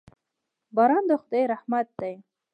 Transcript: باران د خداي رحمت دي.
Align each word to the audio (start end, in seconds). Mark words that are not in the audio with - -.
باران 0.75 1.03
د 1.09 1.11
خداي 1.21 1.43
رحمت 1.53 1.87
دي. 1.99 2.13